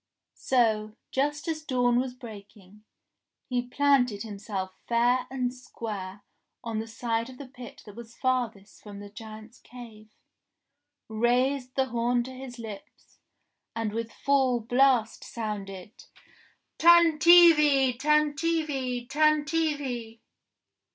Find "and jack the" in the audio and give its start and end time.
5.29-5.29